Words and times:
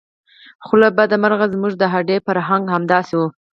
خو 0.65 0.73
له 0.81 0.87
بده 0.97 1.15
مرغه 1.23 1.45
زموږ 1.53 1.73
د 1.77 1.83
هډې 1.93 2.17
فرهنګ 2.27 2.63
همداسې 2.75 3.13
و. 3.19 3.21